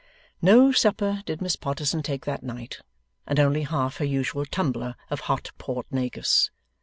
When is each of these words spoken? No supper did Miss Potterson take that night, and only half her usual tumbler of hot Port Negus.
No 0.41 0.71
supper 0.71 1.21
did 1.27 1.43
Miss 1.43 1.55
Potterson 1.55 2.01
take 2.01 2.25
that 2.25 2.41
night, 2.41 2.79
and 3.27 3.39
only 3.39 3.61
half 3.61 3.97
her 3.97 4.03
usual 4.05 4.45
tumbler 4.47 4.95
of 5.11 5.19
hot 5.29 5.51
Port 5.59 5.85
Negus. 5.91 6.49